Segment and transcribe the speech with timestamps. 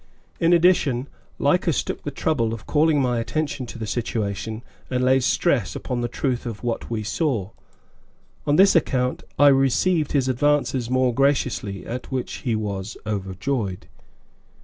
[0.39, 1.07] In addition,
[1.37, 6.01] Lycas took the trouble of calling my attention to the situation, and laid stress upon
[6.01, 7.51] the truth of what we saw.
[8.47, 13.85] On this account, I received his advances more graciously, at which he was overjoyed.